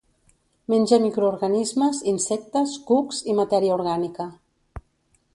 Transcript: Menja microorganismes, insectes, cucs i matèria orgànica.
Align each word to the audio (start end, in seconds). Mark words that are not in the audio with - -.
Menja 0.71 0.97
microorganismes, 1.01 1.99
insectes, 2.11 2.73
cucs 2.87 3.19
i 3.33 3.35
matèria 3.41 3.75
orgànica. 3.77 4.27